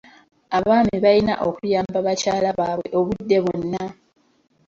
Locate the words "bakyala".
2.07-2.49